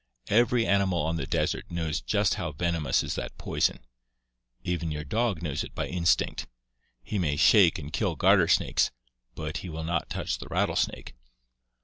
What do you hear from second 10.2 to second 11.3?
the rattlesnake.